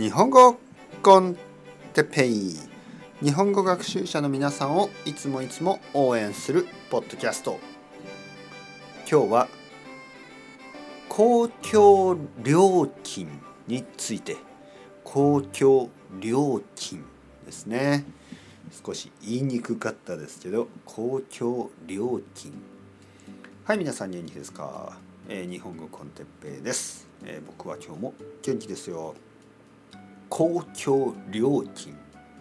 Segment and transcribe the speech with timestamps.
[0.00, 0.58] 日本語
[1.02, 1.36] コン
[1.92, 2.56] テペイ。
[3.22, 7.60] 日本語学習者の皆さんをいつもいつも応援するポッドキャスト。
[9.06, 9.48] 今日は
[11.06, 13.28] 公共料金
[13.66, 14.38] について。
[15.04, 17.04] 公共料金
[17.44, 18.06] ですね。
[18.82, 22.54] 少し言いにくかったですけど公共料金。
[23.64, 24.96] はい皆さん元気ですか、
[25.28, 29.14] えー、日本語コンテッペイです、えー、僕は今日も元気ですよ。
[30.30, 31.94] 公共料金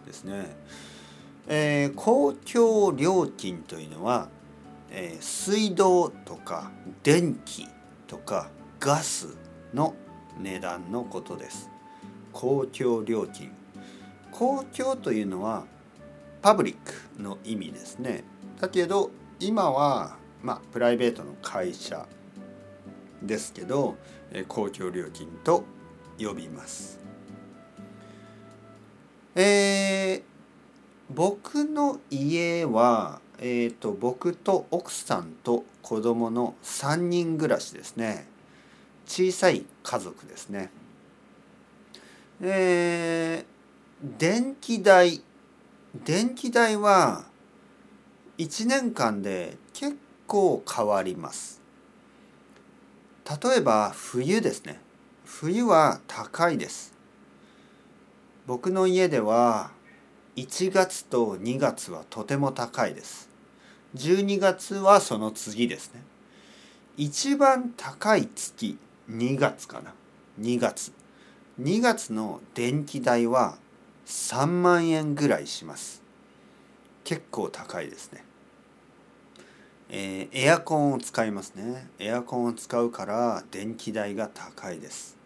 [0.06, 0.56] ですね、
[1.48, 4.30] えー、公共料金というのは、
[4.92, 6.72] えー、水道とか
[7.04, 7.68] 電気
[8.08, 9.36] とかガス
[9.74, 9.96] の
[10.40, 11.70] 値段のことです。
[12.32, 13.52] 公共料金。
[14.32, 15.66] 公共というのは
[16.42, 18.24] パブリックの意味ですね。
[18.62, 22.08] だけど今はまあプライベートの会社
[23.22, 23.98] ですけど
[24.48, 25.66] 公共料金と
[26.20, 27.09] 呼びます。
[29.42, 30.22] えー、
[31.10, 38.28] 僕の家は、えーと、僕と奥さんと子供の3人暮らしですね。
[39.08, 40.70] 小さい家族ですね。
[42.42, 45.22] えー、電気代
[46.04, 47.24] 電気代は
[48.40, 51.62] 1年間で結構変わります。
[53.42, 54.82] 例えば冬ですね。
[55.24, 56.99] 冬は高いです。
[58.50, 59.70] 僕の家では
[60.36, 63.30] 1月と2月はとても高いです。
[63.96, 66.02] 12月はその次ですね。
[66.98, 69.94] 一番高い月2月かな。
[70.42, 70.92] 2月。
[71.62, 73.60] 2月の電気代は
[74.08, 76.02] 3万円ぐらいします。
[77.04, 78.24] 結構高いですね。
[79.90, 81.88] えー、エアコンを使いますね。
[82.00, 85.19] エアコンを使うから電気代が高いです。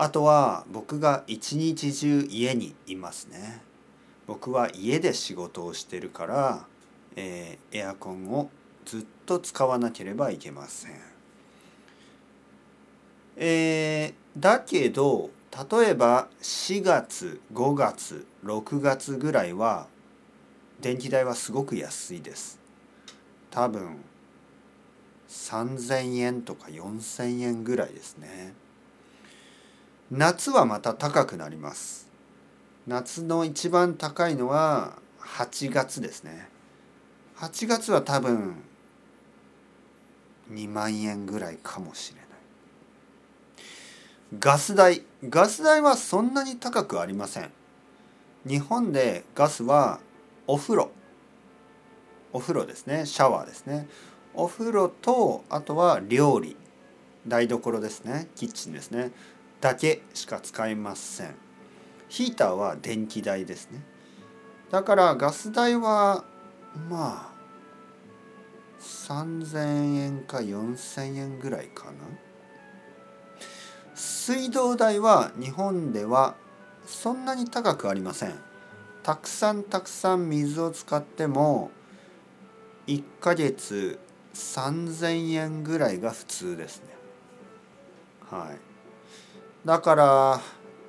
[0.00, 3.60] あとは僕が一日中家にいますね。
[4.28, 6.66] 僕は家で仕事をしてるから、
[7.16, 8.48] えー、エアコンを
[8.84, 10.92] ずっと使わなければいけません。
[13.38, 19.88] えー、だけど例えば4月5月6月ぐらいは
[20.80, 22.60] 電気代はすごく安いです。
[23.50, 23.96] 多分
[25.28, 28.54] 3,000円とか4,000円ぐらいですね。
[30.10, 32.08] 夏はまた高くなります。
[32.86, 36.48] 夏の一番高いのは8月ですね。
[37.36, 38.56] 8月は多分
[40.50, 42.28] 2万円ぐらいかもしれない。
[44.38, 45.02] ガス代。
[45.28, 47.50] ガス代はそんなに高くありません。
[48.46, 50.00] 日本でガスは
[50.46, 50.90] お風呂。
[52.32, 53.04] お風呂ですね。
[53.04, 53.86] シャワーですね。
[54.32, 56.56] お風呂とあとは料理。
[57.26, 58.28] 台所ですね。
[58.36, 59.12] キッチンですね。
[59.60, 61.34] だけしか使えません。
[62.08, 63.82] ヒーターは電気代ですね。
[64.70, 66.24] だからガス代は
[66.88, 67.38] まあ
[68.80, 71.92] 3,000円か4,000円ぐらいかな。
[73.94, 76.36] 水道代は日本では
[76.86, 78.34] そんなに高くありません。
[79.02, 81.70] たくさんたくさん水を使っても
[82.86, 83.98] 1ヶ月
[84.34, 86.88] 3,000円ぐらいが普通ですね。
[88.30, 88.67] はい。
[89.68, 90.40] だから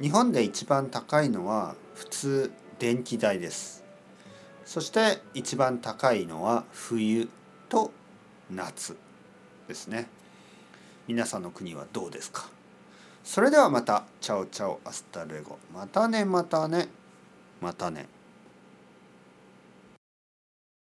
[0.01, 3.83] 日本で一番高いのは普通電気代です。
[4.63, 7.27] そして一番高いのは冬
[7.67, 7.91] と
[8.49, 8.95] 夏
[9.67, 10.07] ですね。
[11.09, 12.47] 皆さんの国はどうですか？
[13.25, 14.05] それではまた。
[14.21, 15.59] ciao ciao hasta luego。
[15.73, 16.87] またねまたね。
[17.59, 18.07] またね。